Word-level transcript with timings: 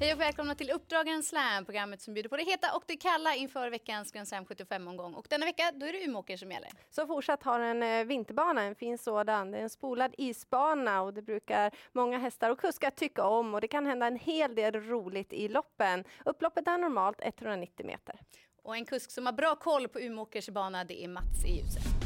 Hej 0.00 0.12
och 0.12 0.20
välkomna 0.20 0.54
till 0.54 0.70
Uppdragen 0.70 1.22
Slam, 1.22 1.64
programmet 1.64 2.00
som 2.00 2.14
bjuder 2.14 2.28
på 2.28 2.36
det 2.36 2.44
heta 2.44 2.76
och 2.76 2.82
det 2.86 2.96
kalla 2.96 3.34
inför 3.34 3.70
veckans 3.70 4.12
Grand 4.12 4.28
Slam 4.28 4.44
75-omgång. 4.44 5.14
Och 5.14 5.26
denna 5.30 5.46
vecka 5.46 5.72
då 5.74 5.86
är 5.86 5.92
det 5.92 6.04
Umeåker 6.04 6.36
som 6.36 6.50
gäller. 6.50 6.70
Så 6.90 7.06
fortsatt 7.06 7.42
har 7.42 7.60
en 7.60 7.82
eh, 7.82 8.04
vinterbana, 8.04 8.62
en 8.62 8.74
fin 8.74 8.98
sådan. 8.98 9.50
Det 9.50 9.58
är 9.58 9.62
en 9.62 9.70
spolad 9.70 10.14
isbana 10.18 11.02
och 11.02 11.14
det 11.14 11.22
brukar 11.22 11.70
många 11.92 12.18
hästar 12.18 12.50
och 12.50 12.60
kuskar 12.60 12.90
tycka 12.90 13.24
om 13.24 13.54
och 13.54 13.60
det 13.60 13.68
kan 13.68 13.86
hända 13.86 14.06
en 14.06 14.16
hel 14.16 14.54
del 14.54 14.74
roligt 14.74 15.32
i 15.32 15.48
loppen. 15.48 16.04
Upploppet 16.24 16.68
är 16.68 16.78
normalt 16.78 17.18
190 17.20 17.86
meter. 17.86 18.20
Och 18.62 18.76
en 18.76 18.84
kusk 18.84 19.10
som 19.10 19.26
har 19.26 19.32
bra 19.32 19.56
koll 19.56 19.88
på 19.88 20.00
Umeåkers 20.00 20.48
bana 20.48 20.84
det 20.84 21.04
är 21.04 21.08
Mats 21.08 21.44
i 21.44 21.48
ljuset. 21.48 21.97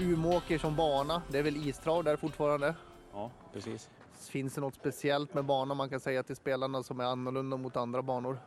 Umeåker 0.00 0.58
som 0.58 0.76
bana, 0.76 1.22
det 1.28 1.38
är 1.38 1.42
väl 1.42 1.68
istrav 1.68 2.04
där 2.04 2.16
fortfarande? 2.16 2.74
Ja, 3.12 3.30
precis. 3.52 3.90
Finns 4.30 4.54
det 4.54 4.60
något 4.60 4.74
speciellt 4.74 5.34
med 5.34 5.44
banan 5.44 5.76
man 5.76 5.88
kan 5.90 6.00
säga 6.00 6.22
till 6.22 6.36
spelarna 6.36 6.82
som 6.82 7.00
är 7.00 7.04
annorlunda 7.04 7.56
mot 7.56 7.76
andra 7.76 8.02
banor? 8.02 8.38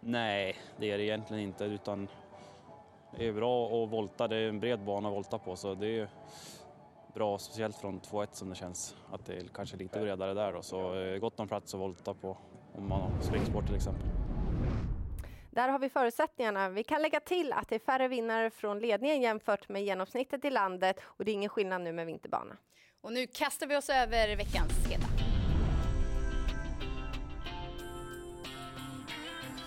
Nej, 0.00 0.56
det 0.76 0.90
är 0.90 0.98
det 0.98 1.04
egentligen 1.04 1.42
inte 1.42 1.64
utan 1.64 2.08
det 3.16 3.28
är 3.28 3.32
bra 3.32 3.84
att 3.84 3.90
volta. 3.90 4.28
Det 4.28 4.36
är 4.36 4.48
en 4.48 4.60
bred 4.60 4.84
bana 4.84 5.08
att 5.08 5.14
volta 5.14 5.38
på 5.38 5.56
så 5.56 5.74
det 5.74 5.98
är 5.98 6.08
bra, 7.14 7.38
speciellt 7.38 7.76
från 7.76 8.00
2-1 8.00 8.28
som 8.32 8.48
det 8.48 8.54
känns. 8.54 8.96
Att 9.12 9.26
det 9.26 9.36
är 9.36 9.44
kanske 9.54 9.76
lite 9.76 10.00
bredare 10.00 10.34
där 10.34 10.52
då. 10.52 10.62
Så 10.62 10.94
eh, 10.94 11.18
gott 11.18 11.40
om 11.40 11.48
plats 11.48 11.74
att 11.74 11.80
volta 11.80 12.14
på 12.14 12.36
om 12.74 12.88
man 12.88 13.00
har 13.00 13.10
springsport 13.20 13.66
till 13.66 13.76
exempel. 13.76 14.23
Där 15.54 15.68
har 15.68 15.78
vi 15.78 15.88
förutsättningarna. 15.88 16.68
Vi 16.68 16.84
kan 16.84 17.02
lägga 17.02 17.20
till 17.20 17.52
att 17.52 17.68
det 17.68 17.74
är 17.74 17.78
färre 17.78 18.08
vinnare 18.08 18.50
från 18.50 18.78
ledningen 18.78 19.22
jämfört 19.22 19.68
med 19.68 19.84
genomsnittet 19.84 20.44
i 20.44 20.50
landet 20.50 21.00
och 21.04 21.24
det 21.24 21.30
är 21.30 21.32
ingen 21.32 21.50
skillnad 21.50 21.82
nu 21.82 21.92
med 21.92 22.06
vinterbana. 22.06 22.56
Och 23.00 23.12
nu 23.12 23.26
kastar 23.26 23.66
vi 23.66 23.76
oss 23.76 23.90
över 23.90 24.36
veckans 24.36 24.86
heta. 24.90 25.23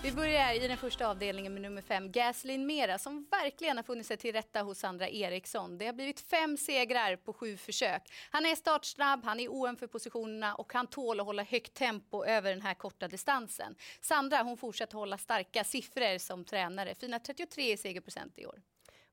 Vi 0.08 0.14
börjar 0.14 0.54
i 0.54 0.68
den 0.68 0.78
första 0.78 1.08
avdelningen 1.08 1.54
med 1.54 1.62
nummer 1.62 1.82
fem, 1.82 2.12
Gaslin 2.12 2.66
Mera, 2.66 2.98
som 2.98 3.28
verkligen 3.32 3.78
har 3.78 3.84
funnit 3.84 4.06
sig 4.06 4.18
till 4.18 4.34
rätta 4.34 4.62
hos 4.62 4.80
Sandra 4.80 5.10
Eriksson. 5.10 5.78
Det 5.78 5.86
har 5.86 5.94
blivit 5.94 6.20
fem 6.20 6.58
segrar 6.58 7.16
på 7.16 7.34
sju 7.34 7.58
försök. 7.58 8.02
Han 8.32 8.46
är 8.46 8.56
startsnabb, 8.56 9.24
han 9.24 9.40
är 9.40 9.48
oen 9.48 9.76
för 9.76 9.88
positionerna 9.88 10.56
och 10.56 10.74
han 10.74 10.88
tål 10.88 11.20
att 11.20 11.26
hålla 11.26 11.44
högt 11.44 11.74
tempo 11.74 12.26
över 12.26 12.50
den 12.50 12.62
här 12.62 12.74
korta 12.74 13.08
distansen. 13.08 13.76
Sandra 14.02 14.44
hon 14.44 14.58
fortsätter 14.58 14.98
hålla 14.98 15.18
starka 15.18 15.64
siffror 15.64 16.18
som 16.18 16.46
tränare. 16.46 16.96
Fina 16.96 17.20
33 17.20 17.72
i 17.72 17.78
segerprocent 17.78 18.40
i 18.40 18.46
år. 18.46 18.62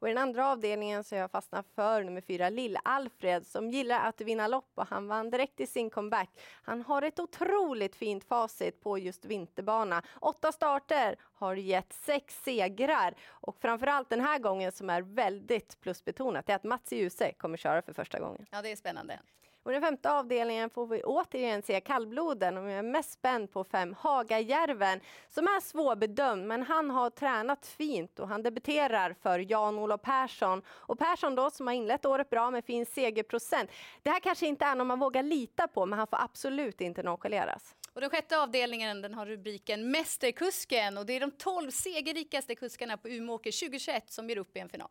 Och 0.04 0.10
I 0.10 0.12
den 0.12 0.22
andra 0.22 0.50
avdelningen 0.50 1.04
så 1.04 1.14
har 1.14 1.20
jag 1.20 1.30
fastnat 1.30 1.66
för 1.74 2.04
nummer 2.04 2.20
fyra, 2.20 2.50
Lill-Alfred, 2.50 3.46
som 3.46 3.70
gillar 3.70 4.08
att 4.08 4.20
vinna 4.20 4.48
lopp 4.48 4.70
och 4.74 4.86
han 4.86 5.08
vann 5.08 5.30
direkt 5.30 5.60
i 5.60 5.66
sin 5.66 5.90
comeback. 5.90 6.30
Han 6.62 6.82
har 6.82 7.02
ett 7.02 7.18
otroligt 7.18 7.96
fint 7.96 8.24
facit 8.24 8.80
på 8.80 8.98
just 8.98 9.24
vinterbana. 9.24 10.02
Åtta 10.20 10.52
starter 10.52 11.16
har 11.20 11.54
gett 11.54 11.92
sex 11.92 12.42
segrar 12.42 13.14
och 13.28 13.58
framförallt 13.60 14.08
den 14.08 14.20
här 14.20 14.38
gången 14.38 14.72
som 14.72 14.90
är 14.90 15.02
väldigt 15.02 15.80
plusbetonat 15.80 16.48
är 16.48 16.54
att 16.54 16.64
Mats 16.64 16.92
Djuse 16.92 17.32
kommer 17.32 17.56
köra 17.56 17.82
för 17.82 17.92
första 17.92 18.18
gången. 18.18 18.46
Ja, 18.50 18.62
det 18.62 18.72
är 18.72 18.76
spännande. 18.76 19.18
Och 19.64 19.72
den 19.72 19.82
femte 19.82 20.12
avdelningen 20.12 20.70
får 20.70 20.86
vi 20.86 21.02
återigen 21.02 21.62
se 21.62 21.80
kallbloden 21.80 22.56
och 22.56 22.64
jag 22.64 22.78
är 22.78 22.82
mest 22.82 23.12
spänd 23.12 23.52
på 23.52 23.64
fem 23.64 23.94
Hagajärven 23.98 25.00
som 25.28 25.44
är 25.44 25.60
svårbedömd 25.60 26.46
men 26.46 26.62
han 26.62 26.90
har 26.90 27.10
tränat 27.10 27.66
fint 27.66 28.18
och 28.18 28.28
han 28.28 28.42
debuterar 28.42 29.14
för 29.22 29.38
Jan-Olof 29.38 30.02
Persson. 30.02 30.62
Och 30.68 30.98
Persson 30.98 31.34
då 31.34 31.50
som 31.50 31.66
har 31.66 31.74
inlett 31.74 32.06
året 32.06 32.30
bra 32.30 32.50
med 32.50 32.64
fin 32.64 32.86
segerprocent. 32.86 33.70
Det 34.02 34.10
här 34.10 34.20
kanske 34.20 34.46
inte 34.46 34.64
är 34.64 34.74
någon 34.74 34.86
man 34.86 34.98
vågar 34.98 35.22
lita 35.22 35.68
på 35.68 35.86
men 35.86 35.98
han 35.98 36.08
får 36.08 36.18
absolut 36.20 36.80
inte 36.80 37.02
nonchaleras. 37.02 37.74
Och 37.92 38.00
den 38.00 38.10
sjätte 38.10 38.38
avdelningen 38.38 39.02
den 39.02 39.14
har 39.14 39.26
rubriken 39.26 39.90
Mästerkusken 39.90 40.98
och 40.98 41.06
det 41.06 41.12
är 41.12 41.20
de 41.20 41.30
tolv 41.30 41.70
segerrikaste 41.70 42.54
kuskarna 42.54 42.96
på 42.96 43.08
Umeåker 43.08 43.66
2021 43.68 44.10
som 44.12 44.28
ger 44.30 44.38
upp 44.38 44.56
i 44.56 44.60
en 44.60 44.68
final. 44.68 44.90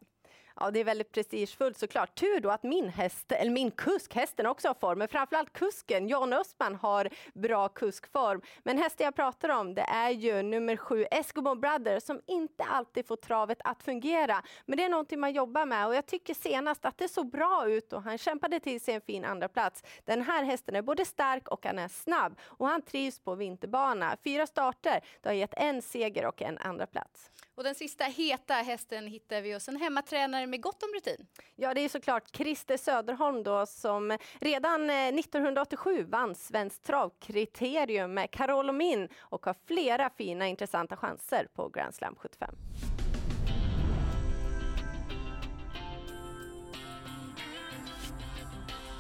Ja, 0.59 0.71
det 0.71 0.79
är 0.79 0.83
väldigt 0.83 1.11
prestigefullt 1.11 1.77
såklart. 1.77 2.19
Tur 2.19 2.39
då 2.39 2.49
att 2.49 2.63
min 2.63 2.89
häst, 2.89 3.31
eller 3.31 3.51
min 3.51 3.71
kusk, 3.71 4.13
hästen 4.15 4.45
också 4.45 4.67
har 4.67 4.73
form, 4.73 4.99
men 4.99 5.07
framförallt 5.07 5.53
kusken, 5.53 6.07
Jan 6.07 6.33
Östman, 6.33 6.75
har 6.75 7.09
bra 7.33 7.69
kuskform. 7.69 8.41
Men 8.63 8.77
hästen 8.77 9.05
jag 9.05 9.15
pratar 9.15 9.49
om, 9.49 9.75
det 9.75 9.81
är 9.81 10.09
ju 10.09 10.43
nummer 10.43 10.77
sju, 10.77 11.05
Eskimo 11.11 11.55
Brother 11.55 11.99
som 11.99 12.21
inte 12.27 12.63
alltid 12.63 13.07
får 13.07 13.15
travet 13.15 13.57
att 13.63 13.83
fungera. 13.83 14.41
Men 14.65 14.77
det 14.77 14.83
är 14.83 14.89
någonting 14.89 15.19
man 15.19 15.33
jobbar 15.33 15.65
med 15.65 15.87
och 15.87 15.95
jag 15.95 16.05
tycker 16.05 16.33
senast 16.33 16.85
att 16.85 16.97
det 16.97 17.07
såg 17.07 17.31
bra 17.31 17.69
ut 17.69 17.93
och 17.93 18.03
han 18.03 18.17
kämpade 18.17 18.59
till 18.59 18.81
sig 18.81 18.93
en 18.93 19.01
fin 19.01 19.25
andra 19.25 19.47
plats. 19.47 19.83
Den 20.05 20.21
här 20.21 20.43
hästen 20.43 20.75
är 20.75 20.81
både 20.81 21.05
stark 21.05 21.47
och 21.47 21.65
han 21.65 21.79
är 21.79 21.87
snabb 21.87 22.39
och 22.43 22.67
han 22.67 22.81
trivs 22.81 23.19
på 23.19 23.35
vinterbana. 23.35 24.17
Fyra 24.23 24.47
starter, 24.47 25.01
det 25.21 25.29
har 25.29 25.33
gett 25.33 25.53
en 25.57 25.81
seger 25.81 26.25
och 26.25 26.41
en 26.41 26.57
andra 26.57 26.87
plats. 26.87 27.29
Och 27.55 27.63
den 27.63 27.75
sista 27.75 28.03
heta 28.03 28.53
hästen 28.53 29.07
hittar 29.07 29.41
vi 29.41 29.53
hos 29.53 29.67
en 29.67 29.75
hemmatränare 29.75 30.42
med 30.47 30.61
gott 30.61 30.83
om 30.83 30.89
rutin. 30.95 31.27
Ja, 31.55 31.73
det 31.73 31.81
är 31.81 31.89
såklart 31.89 32.35
Christer 32.35 32.77
Söderholm 32.77 33.43
då 33.43 33.65
som 33.65 34.17
redan 34.41 34.89
1987 34.89 35.99
eh, 35.99 36.05
vann 36.05 36.35
Svenskt 36.35 36.83
travkriterium 36.83 38.13
med 38.13 38.31
Carolo 38.31 38.73
Min 38.73 39.09
och 39.19 39.45
har 39.45 39.55
flera 39.67 40.09
fina 40.09 40.47
intressanta 40.47 40.97
chanser 40.97 41.47
på 41.53 41.69
Grand 41.69 41.95
Slam 41.95 42.15
75. 42.15 42.55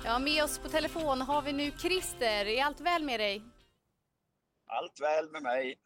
Ja, 0.05 0.19
med 0.19 0.43
oss 0.43 0.59
på 0.59 0.69
telefon 0.69 1.21
har 1.21 1.41
vi 1.41 1.53
nu 1.53 1.71
Christer. 1.71 2.45
Är 2.45 2.63
allt 2.63 2.81
väl 2.81 3.03
med 3.03 3.19
dig? 3.19 3.43
Allt 4.67 5.01
väl 5.01 5.29
med 5.31 5.43
mig. 5.43 5.79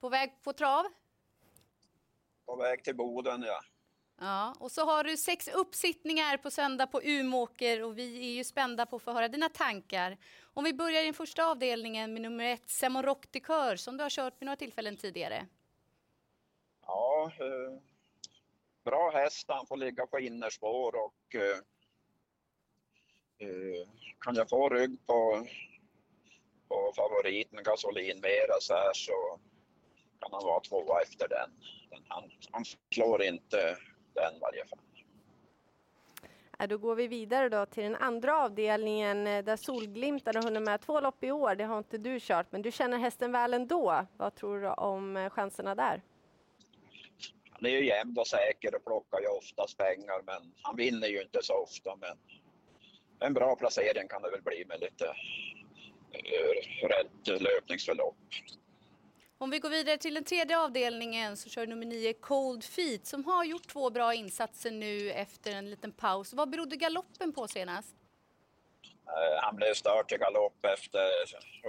På 0.00 0.08
väg 0.08 0.42
på 0.42 0.52
trav? 0.52 0.84
På 2.46 2.56
väg 2.56 2.84
till 2.84 2.96
Boden, 2.96 3.42
ja. 3.42 3.60
Ja, 4.20 4.54
och 4.60 4.72
så 4.72 4.84
har 4.84 5.04
du 5.04 5.16
sex 5.16 5.48
uppsittningar 5.48 6.36
på 6.36 6.50
söndag 6.50 6.86
på 6.86 7.00
Umåker 7.04 7.82
och 7.82 7.98
vi 7.98 8.30
är 8.30 8.36
ju 8.36 8.44
spända 8.44 8.86
på 8.86 8.96
att 8.96 9.02
få 9.02 9.12
höra 9.12 9.28
dina 9.28 9.48
tankar. 9.48 10.16
Om 10.54 10.64
vi 10.64 10.74
börjar 10.74 11.02
i 11.02 11.04
den 11.04 11.14
första 11.14 11.46
avdelningen 11.46 12.12
med 12.12 12.22
nummer 12.22 12.44
ett, 12.44 12.70
Semon 12.70 13.02
Rockdikör, 13.02 13.76
som 13.76 13.96
du 13.96 14.02
har 14.02 14.10
kört 14.10 14.34
vid 14.38 14.46
några 14.46 14.56
tillfällen 14.56 14.96
tidigare. 14.96 15.46
Ja, 16.86 17.32
eh, 17.38 17.80
bra 18.84 19.10
häst. 19.10 19.46
Han 19.48 19.66
får 19.66 19.76
ligga 19.76 20.06
på 20.06 20.20
innerspår 20.20 20.94
och 20.94 21.34
eh, 21.34 21.58
eh 23.48 23.88
kan 24.20 24.34
jag 24.34 24.48
få 24.48 24.68
rygg 24.68 25.06
på, 25.06 25.46
på 26.68 26.92
favoriten 26.96 27.62
Gasolin 27.62 28.20
Vera 28.20 28.60
så 28.60 28.74
här 28.74 28.92
så 28.94 29.38
kan 30.20 30.32
han 30.32 30.44
vara 30.44 30.60
tvåa 30.60 31.02
efter 31.02 31.28
den. 31.28 31.50
den 31.90 32.04
han, 32.08 32.30
han 32.50 32.64
slår 32.90 33.22
inte 33.22 33.78
den 34.14 34.40
varje 34.40 34.64
fall. 34.64 34.78
Då 36.68 36.78
går 36.78 36.94
vi 36.94 37.06
vidare 37.06 37.48
då 37.48 37.66
till 37.66 37.82
den 37.82 37.96
andra 37.96 38.44
avdelningen 38.44 39.26
eh, 39.26 39.44
där 39.44 39.56
Solglimtar 39.56 40.34
har 40.34 40.42
hunnit 40.42 40.62
med 40.62 40.80
två 40.80 41.00
lopp 41.00 41.24
i 41.24 41.30
år. 41.30 41.54
Det 41.54 41.64
har 41.64 41.78
inte 41.78 41.98
du 41.98 42.18
kört, 42.20 42.46
men 42.50 42.62
du 42.62 42.72
känner 42.72 42.98
hästen 42.98 43.32
väl 43.32 43.54
ändå. 43.54 44.06
Vad 44.16 44.34
tror 44.34 44.60
du 44.60 44.68
om 44.68 45.16
eh, 45.16 45.30
chanserna 45.30 45.74
där? 45.74 46.02
Han 47.50 47.66
är 47.66 47.70
ju 47.70 47.86
jämn 47.86 48.18
och 48.18 48.26
säker 48.26 48.74
och 48.74 48.84
plockar 48.84 49.20
ju 49.20 49.26
oftast 49.26 49.78
pengar, 49.78 50.22
men 50.24 50.52
han 50.62 50.76
vinner 50.76 51.08
ju 51.08 51.22
inte 51.22 51.38
så 51.42 51.54
ofta. 51.54 51.96
Men 51.96 52.16
en 53.18 53.34
bra 53.34 53.56
placering 53.56 54.08
kan 54.08 54.22
det 54.22 54.30
väl 54.30 54.42
bli 54.42 54.64
med 54.64 54.80
lite 54.80 55.06
eh, 56.12 56.88
rätt 56.88 57.42
löpningsförlopp. 57.42 58.16
Om 59.40 59.50
vi 59.50 59.58
går 59.58 59.70
vidare 59.70 59.98
till 59.98 60.14
den 60.14 60.24
tredje 60.24 60.58
avdelningen 60.58 61.36
så 61.36 61.48
kör 61.48 61.66
nummer 61.66 61.86
nio 61.86 62.12
Cold 62.12 62.64
Feet 62.64 63.06
som 63.06 63.24
har 63.24 63.44
gjort 63.44 63.66
två 63.66 63.90
bra 63.90 64.14
insatser 64.14 64.70
nu 64.70 65.10
efter 65.10 65.52
en 65.52 65.70
liten 65.70 65.92
paus. 65.92 66.32
Vad 66.32 66.50
berodde 66.50 66.76
galoppen 66.76 67.32
på 67.32 67.48
senast? 67.48 67.96
Uh, 69.06 69.40
han 69.42 69.56
blev 69.56 69.74
stört 69.74 70.12
i 70.12 70.16
galopp 70.16 70.64
efter 70.64 71.10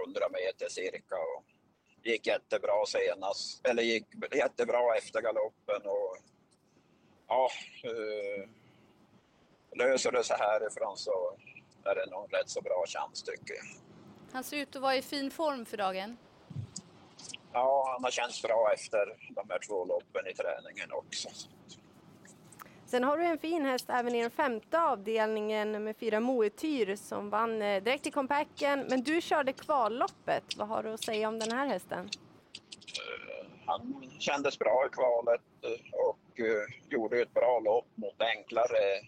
100 0.06 0.22
meter 0.32 0.70
cirka 0.70 1.16
och 1.16 1.44
gick 2.04 2.28
jättebra 2.28 2.86
senast, 2.86 3.68
eller 3.68 3.84
gick 3.84 4.06
jättebra 4.32 4.96
efter 4.98 5.22
galoppen 5.22 5.82
och 5.86 6.18
ja, 7.28 7.50
uh, 7.86 8.50
löser 9.76 10.12
det 10.12 10.24
sig 10.24 10.38
härifrån 10.40 10.98
så 10.98 11.38
är 11.84 11.96
det 11.96 12.06
nog 12.12 12.34
rätt 12.34 12.50
så 12.50 12.62
bra 12.62 12.86
chans 12.88 13.24
tycker 13.24 13.54
jag. 13.54 13.66
Han 14.32 14.44
ser 14.44 14.58
ut 14.58 14.76
att 14.76 14.82
vara 14.82 14.96
i 14.96 15.02
fin 15.02 15.32
form 15.32 15.66
för 15.66 15.78
dagen. 15.78 16.18
Ja, 17.54 17.90
han 17.94 18.04
har 18.04 18.12
känts 18.12 18.42
bra 18.42 18.72
efter 18.74 19.06
de 19.36 19.50
här 19.50 19.60
två 19.68 19.86
loppen 19.86 20.28
i 20.28 20.34
träningen 20.34 20.92
också. 20.92 21.30
Sen 22.86 23.04
har 23.04 23.18
du 23.18 23.26
en 23.26 23.38
fin 23.38 23.66
häst 23.66 23.86
även 23.90 24.16
i 24.16 24.22
den 24.22 24.32
femte 24.32 24.82
avdelningen 24.82 25.84
med 25.84 25.98
fyra 25.98 26.20
Moetyr 26.20 26.96
som 26.96 27.30
vann 27.30 27.62
eh, 27.62 27.84
direkt 27.84 28.08
i 28.08 28.12
compacken. 28.12 28.86
Men 28.90 29.04
du 29.04 29.22
körde 29.22 29.54
kvalloppet. 29.54 30.44
Vad 30.58 30.68
har 30.68 30.84
du 30.84 30.90
att 30.90 31.04
säga 31.04 31.28
om 31.28 31.40
den 31.40 31.52
här 31.52 31.68
hästen? 31.68 32.00
Uh, 32.00 33.50
han 33.66 34.10
kändes 34.20 34.60
bra 34.60 34.86
i 34.86 34.90
kvalet 34.90 35.42
eh, 35.62 36.00
och 36.08 36.40
gjorde 36.90 37.22
ett 37.22 37.34
bra 37.34 37.60
lopp 37.60 37.88
mot 37.96 38.22
enklare 38.22 39.02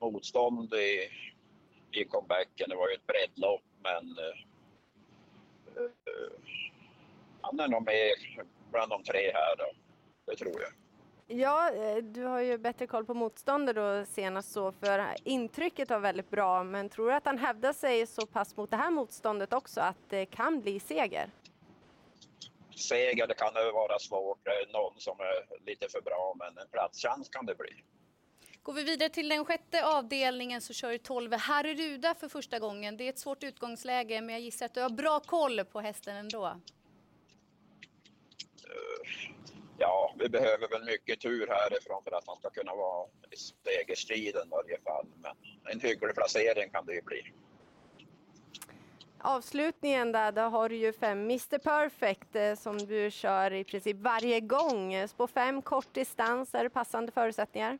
motstånd 0.00 0.74
i, 0.74 1.08
i 1.90 2.04
comebacken. 2.04 2.68
Det 2.68 2.76
var 2.76 2.88
ju 2.88 2.94
ett 2.94 3.06
breddlopp 3.06 3.62
men 3.82 4.18
eh, 4.18 4.38
eh, 5.76 6.32
han 7.40 7.60
är 7.60 7.68
nog 7.68 7.84
med 7.84 8.12
bland 8.70 8.90
de 8.90 9.02
tre 9.02 9.32
här 9.34 9.56
då. 9.56 9.64
Det 10.26 10.36
tror 10.36 10.60
jag. 10.60 10.72
Ja, 11.30 11.70
eh, 11.74 11.96
du 11.96 12.24
har 12.24 12.40
ju 12.40 12.58
bättre 12.58 12.86
koll 12.86 13.04
på 13.04 13.14
motståndet 13.14 13.76
då 13.76 14.04
senast 14.04 14.52
så, 14.52 14.72
för 14.72 15.14
intrycket 15.24 15.90
var 15.90 15.98
väldigt 15.98 16.30
bra. 16.30 16.64
Men 16.64 16.88
tror 16.88 17.08
du 17.08 17.14
att 17.14 17.26
han 17.26 17.38
hävdar 17.38 17.72
sig 17.72 18.06
så 18.06 18.26
pass 18.26 18.56
mot 18.56 18.70
det 18.70 18.76
här 18.76 18.90
motståndet 18.90 19.52
också 19.52 19.80
att 19.80 19.96
det 20.08 20.26
kan 20.26 20.60
bli 20.60 20.80
seger? 20.80 21.30
Seger, 22.76 23.26
det 23.26 23.34
kan 23.34 23.52
ju 23.66 23.72
vara 23.72 23.98
svårt. 23.98 24.46
Någon 24.72 25.00
som 25.00 25.20
är 25.20 25.66
lite 25.66 25.88
för 25.88 26.00
bra, 26.00 26.34
men 26.38 26.58
en 26.58 26.68
platschans 26.70 27.28
kan 27.28 27.46
det 27.46 27.54
bli. 27.54 27.84
Går 28.62 28.72
vi 28.72 28.82
vidare 28.82 29.08
till 29.08 29.28
den 29.28 29.44
sjätte 29.44 29.84
avdelningen 29.84 30.60
så 30.60 30.72
kör 30.72 30.98
12 30.98 31.32
Harry 31.32 31.74
Ruda 31.74 32.14
för 32.14 32.28
första 32.28 32.58
gången. 32.58 32.96
Det 32.96 33.04
är 33.04 33.08
ett 33.08 33.18
svårt 33.18 33.44
utgångsläge, 33.44 34.20
men 34.20 34.34
jag 34.34 34.40
gissar 34.40 34.66
att 34.66 34.74
du 34.74 34.80
har 34.80 34.90
bra 34.90 35.20
koll 35.20 35.64
på 35.64 35.80
hästen 35.80 36.16
ändå. 36.16 36.60
Ja, 39.78 40.14
vi 40.18 40.28
behöver 40.28 40.68
väl 40.68 40.84
mycket 40.84 41.20
tur 41.20 41.46
härifrån 41.46 42.02
för 42.04 42.16
att 42.16 42.24
han 42.26 42.36
ska 42.36 42.50
kunna 42.50 42.74
vara 42.74 43.08
i 43.30 43.36
segerstriden 43.36 44.46
i 44.46 44.50
varje 44.50 44.80
fall. 44.80 45.06
Men 45.22 45.36
en 45.72 45.80
hygglig 45.80 46.14
placering 46.14 46.70
kan 46.70 46.86
det 46.86 46.94
ju 46.94 47.02
bli. 47.02 47.32
Avslutningen 49.20 50.12
där, 50.12 50.32
då 50.32 50.42
har 50.42 50.68
du 50.68 50.76
ju 50.76 50.92
fem 50.92 51.18
Mr 51.22 51.58
Perfect 51.58 52.36
eh, 52.36 52.54
som 52.54 52.78
du 52.78 53.10
kör 53.10 53.52
i 53.52 53.64
princip 53.64 53.96
varje 53.96 54.40
gång. 54.40 55.08
Spår 55.08 55.26
fem, 55.26 55.62
kort 55.62 55.94
distans, 55.94 56.54
är 56.54 56.64
det 56.64 56.70
passande 56.70 57.12
förutsättningar? 57.12 57.78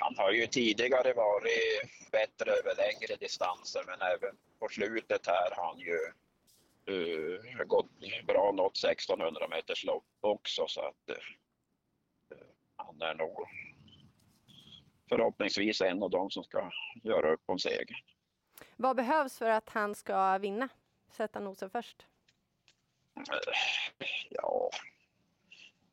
Han 0.00 0.14
har 0.16 0.32
ju 0.32 0.46
tidigare 0.46 1.12
varit 1.12 2.10
bättre 2.12 2.50
över 2.50 2.74
längre 2.76 3.16
distanser 3.20 3.82
men 3.86 4.00
även 4.00 4.36
på 4.58 4.68
slutet 4.68 5.26
här 5.26 5.50
har 5.56 5.66
han 5.66 5.78
ju 5.78 5.98
uh, 6.88 7.64
gått 7.66 7.90
bra 8.26 8.52
nått 8.52 8.84
1600 8.84 9.48
meters 9.48 9.84
lopp 9.84 10.04
också 10.20 10.64
så 10.68 10.80
att 10.80 11.10
uh, 11.10 12.36
han 12.76 13.02
är 13.02 13.14
nog 13.14 13.46
förhoppningsvis 15.08 15.80
en 15.80 16.02
av 16.02 16.10
dem 16.10 16.30
som 16.30 16.44
ska 16.44 16.70
göra 17.02 17.32
upp 17.32 17.42
om 17.46 17.58
seger. 17.58 18.04
Vad 18.76 18.96
behövs 18.96 19.38
för 19.38 19.50
att 19.50 19.68
han 19.68 19.94
ska 19.94 20.38
vinna? 20.38 20.68
Sätta 21.10 21.40
nosen 21.40 21.70
först. 21.70 22.06
Ja, 24.30 24.70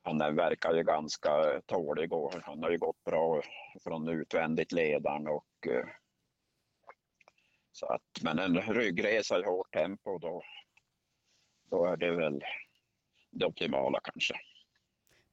han 0.04 0.36
verkar 0.36 0.74
ju 0.74 0.84
ganska 0.84 1.62
tålig 1.66 2.14
och 2.14 2.34
han 2.44 2.64
har 2.64 2.72
ju 2.72 2.78
gått 2.78 3.04
bra 3.04 3.42
från 3.84 4.10
utvändigt 4.10 4.72
ledaren 4.72 5.28
och 5.28 5.68
så 7.72 7.86
att, 7.86 8.02
men 8.22 8.40
en 8.40 8.62
ryggresa 8.62 9.40
i 9.40 9.44
hårt 9.44 9.74
tempo 9.74 10.18
då, 10.18 10.44
då 11.72 11.86
är 11.86 11.98
det 11.98 12.12
väl 12.12 12.42
det 13.32 13.46
optimala 13.46 14.00
kanske. 14.04 14.34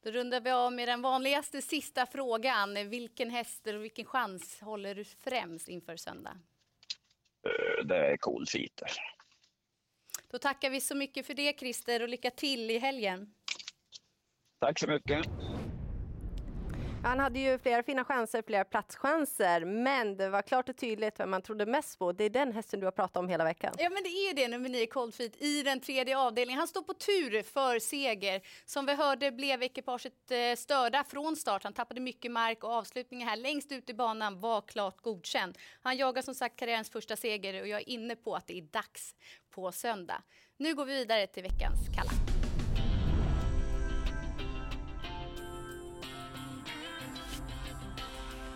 Då 0.02 0.10
rundar 0.10 0.40
vi 0.40 0.50
av 0.50 0.72
med 0.72 0.88
den 0.88 1.02
vanligaste 1.02 1.62
sista 1.62 2.06
frågan. 2.06 2.90
Vilken 2.90 3.30
häst 3.30 3.66
och 3.66 3.84
vilken 3.84 4.04
chans 4.04 4.60
håller 4.60 4.94
du 4.94 5.04
främst 5.04 5.68
inför 5.68 5.96
söndag? 5.96 6.38
Det 7.84 7.96
är 7.96 8.16
Coolfeater. 8.16 8.90
Då 10.30 10.38
tackar 10.38 10.70
vi 10.70 10.80
så 10.80 10.94
mycket 10.94 11.26
för 11.26 11.34
det 11.34 11.58
Christer 11.58 12.02
och 12.02 12.08
lycka 12.08 12.30
till 12.30 12.70
i 12.70 12.78
helgen. 12.78 13.34
Tack 14.58 14.78
så 14.78 14.86
mycket. 14.86 15.26
Han 17.08 17.20
hade 17.20 17.38
ju 17.38 17.58
flera 17.58 17.82
fina 17.82 18.04
chanser, 18.04 18.42
flera 18.42 18.64
platschanser, 18.64 19.64
men 19.64 20.16
det 20.16 20.28
var 20.28 20.42
klart 20.42 20.68
och 20.68 20.76
tydligt 20.76 21.20
vem 21.20 21.30
man 21.30 21.42
trodde 21.42 21.66
mest 21.66 21.98
på. 21.98 22.12
Det 22.12 22.24
är 22.24 22.30
den 22.30 22.52
hästen 22.52 22.80
du 22.80 22.86
har 22.86 22.90
pratat 22.90 23.16
om 23.16 23.28
hela 23.28 23.44
veckan. 23.44 23.74
Ja, 23.78 23.90
men 23.90 24.02
det 24.02 24.08
är 24.08 24.34
det, 24.34 24.48
nummer 24.48 24.68
nio 24.68 24.86
Coldfeet 24.86 25.42
i 25.42 25.62
den 25.62 25.80
tredje 25.80 26.18
avdelningen. 26.18 26.58
Han 26.58 26.68
står 26.68 26.82
på 26.82 26.94
tur 26.94 27.42
för 27.42 27.78
seger. 27.78 28.40
Som 28.64 28.86
vi 28.86 28.94
hörde 28.94 29.32
blev 29.32 29.62
ekipaget 29.62 30.30
eh, 30.30 30.56
störda 30.56 31.04
från 31.04 31.36
start. 31.36 31.64
Han 31.64 31.72
tappade 31.72 32.00
mycket 32.00 32.30
mark 32.30 32.64
och 32.64 32.70
avslutningen 32.70 33.28
här 33.28 33.36
längst 33.36 33.72
ut 33.72 33.90
i 33.90 33.94
banan 33.94 34.40
var 34.40 34.60
klart 34.60 35.02
godkänd. 35.02 35.58
Han 35.82 35.96
jagar 35.96 36.22
som 36.22 36.34
sagt 36.34 36.56
karriärens 36.56 36.90
första 36.90 37.16
seger 37.16 37.60
och 37.62 37.68
jag 37.68 37.80
är 37.80 37.88
inne 37.88 38.16
på 38.16 38.34
att 38.34 38.46
det 38.46 38.58
är 38.58 38.62
dags 38.62 39.14
på 39.50 39.72
söndag. 39.72 40.22
Nu 40.56 40.74
går 40.74 40.84
vi 40.84 40.94
vidare 40.94 41.26
till 41.26 41.42
veckans 41.42 41.78
kalla. 41.96 42.17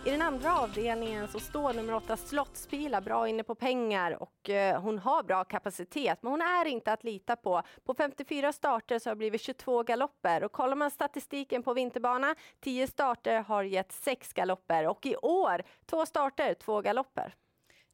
I 0.05 0.09
den 0.09 0.21
andra 0.21 0.59
avdelningen 0.59 1.27
så 1.27 1.39
står 1.39 1.73
nummer 1.73 1.93
åtta 1.93 2.17
Slottspila 2.17 3.01
bra 3.01 3.27
inne 3.27 3.43
på 3.43 3.55
pengar 3.55 4.23
och 4.23 4.49
eh, 4.49 4.81
hon 4.81 4.99
har 4.99 5.23
bra 5.23 5.43
kapacitet, 5.43 6.19
men 6.21 6.31
hon 6.31 6.41
är 6.41 6.65
inte 6.65 6.93
att 6.93 7.03
lita 7.03 7.35
på. 7.35 7.61
På 7.85 7.93
54 7.93 8.53
starter 8.53 8.99
så 8.99 9.09
har 9.09 9.15
det 9.15 9.17
blivit 9.17 9.41
22 9.41 9.83
galopper 9.83 10.43
och 10.43 10.51
kollar 10.51 10.75
man 10.75 10.91
statistiken 10.91 11.63
på 11.63 11.73
vinterbana, 11.73 12.35
10 12.59 12.87
starter 12.87 13.41
har 13.41 13.63
gett 13.63 13.91
6 13.91 14.33
galopper 14.33 14.87
och 14.87 15.05
i 15.05 15.15
år 15.15 15.63
två 15.85 16.05
starter, 16.05 16.53
två 16.53 16.81
galopper. 16.81 17.35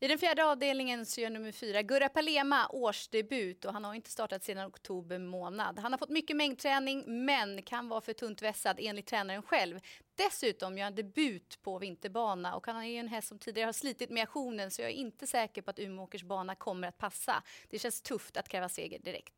I 0.02 0.08
den 0.08 0.20
fjärde 0.20 0.46
avdelningen 0.46 1.06
så 1.06 1.22
gör 1.22 1.30
nummer 1.30 1.52
fyra 1.52 1.82
Gurra 1.82 2.10
Palema 2.10 2.68
årsdebut 2.68 3.66
och 3.66 3.74
han 3.74 3.84
har 3.84 3.94
inte 3.94 4.10
startat 4.10 4.44
sedan 4.44 4.68
oktober 4.68 5.20
månad. 5.20 5.80
Han 5.80 5.94
har 5.94 5.98
fått 5.98 6.10
mycket 6.10 6.36
mängdträning 6.36 7.26
men 7.26 7.62
kan 7.64 7.90
vara 7.90 8.02
för 8.02 8.14
tunt 8.14 8.42
vässad 8.42 8.78
enligt 8.80 9.08
tränaren 9.08 9.42
själv. 9.42 9.80
Dessutom 10.16 10.78
gör 10.78 10.84
han 10.84 10.96
debut 10.96 11.60
på 11.62 11.80
vinterbana 11.80 12.56
och 12.56 12.68
han 12.68 12.76
är 12.76 12.90
ju 12.90 12.98
en 12.98 13.08
häst 13.08 13.28
som 13.28 13.40
tidigare 13.40 13.68
har 13.68 13.74
slitit 13.74 14.10
med 14.10 14.24
aktionen 14.24 14.72
så 14.72 14.82
jag 14.82 14.90
är 14.90 14.96
inte 14.96 15.28
säker 15.28 15.62
på 15.62 15.70
att 15.70 15.80
Umeåkers 15.80 16.24
bana 16.24 16.56
kommer 16.56 16.88
att 16.88 16.98
passa. 16.98 17.44
Det 17.70 17.80
känns 17.80 18.02
tufft 18.02 18.38
att 18.38 18.50
kräva 18.50 18.70
seger 18.70 19.00
direkt. 19.00 19.34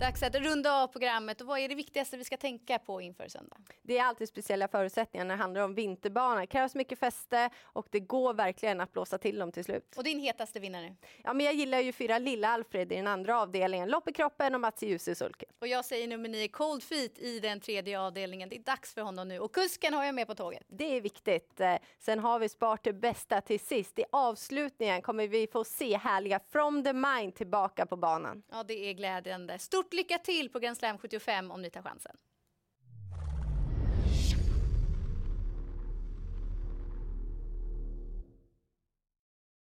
Dags 0.00 0.22
att 0.22 0.34
runda 0.34 0.72
av 0.82 0.88
programmet. 0.88 1.40
Och 1.40 1.46
vad 1.46 1.58
är 1.58 1.68
det 1.68 1.74
viktigaste 1.74 2.16
vi 2.16 2.24
ska 2.24 2.36
tänka 2.36 2.78
på 2.78 3.00
inför 3.00 3.28
söndag? 3.28 3.56
Det 3.82 3.98
är 3.98 4.04
alltid 4.04 4.28
speciella 4.28 4.68
förutsättningar 4.68 5.24
när 5.24 5.36
det 5.36 5.42
handlar 5.42 5.60
om 5.60 5.74
vinterbana. 5.74 6.40
Det 6.40 6.46
krävs 6.46 6.74
mycket 6.74 6.98
fäste 6.98 7.50
och 7.62 7.86
det 7.90 8.00
går 8.00 8.34
verkligen 8.34 8.80
att 8.80 8.92
blåsa 8.92 9.18
till 9.18 9.38
dem 9.38 9.52
till 9.52 9.64
slut. 9.64 9.94
Och 9.96 10.04
din 10.04 10.20
hetaste 10.20 10.60
vinnare? 10.60 10.94
Ja, 11.24 11.32
men 11.32 11.46
jag 11.46 11.54
gillar 11.54 11.78
ju 11.80 11.92
fyra 11.92 12.18
Lilla 12.18 12.48
Alfred 12.48 12.92
i 12.92 12.96
den 12.96 13.06
andra 13.06 13.40
avdelningen. 13.40 13.88
Lopp 13.88 14.08
i 14.08 14.12
kroppen 14.12 14.54
och 14.54 14.60
Mats 14.60 14.82
Ljus 14.82 15.08
i 15.08 15.14
sulken. 15.14 15.48
Och 15.60 15.66
jag 15.68 15.84
säger 15.84 16.08
nummer 16.08 16.28
nio 16.28 16.48
Cold 16.48 16.82
Feet 16.82 17.18
i 17.18 17.40
den 17.40 17.60
tredje 17.60 18.00
avdelningen. 18.00 18.48
Det 18.48 18.56
är 18.56 18.62
dags 18.62 18.94
för 18.94 19.00
honom 19.02 19.28
nu. 19.28 19.38
Och 19.38 19.54
kusken 19.54 19.94
har 19.94 20.04
jag 20.04 20.14
med 20.14 20.26
på 20.26 20.34
tåget. 20.34 20.62
Det 20.68 20.96
är 20.96 21.00
viktigt. 21.00 21.60
Eh, 21.60 21.74
sen 21.98 22.18
har 22.18 22.38
vi 22.38 22.48
spart 22.48 22.84
det 22.84 22.92
bästa 22.92 23.40
till 23.40 23.60
sist. 23.60 23.98
I 23.98 24.04
avslutningen 24.12 25.02
kommer 25.02 25.28
vi 25.28 25.46
få 25.46 25.64
se 25.64 25.96
härliga 25.96 26.40
From 26.52 26.84
the 26.84 26.92
Mind 26.92 27.34
tillbaka 27.34 27.86
på 27.86 27.96
banan. 27.96 28.42
Ja, 28.50 28.62
det 28.62 28.90
är 28.90 28.92
glädjande. 28.92 29.58
Stort 29.84 29.94
lycka 29.94 30.18
till 30.18 30.48
på 30.48 30.58
Grand 30.58 30.76
Slam 30.76 30.98
75 30.98 31.50
om 31.50 31.62
ni 31.62 31.70
tar 31.70 31.82
chansen. 31.82 32.16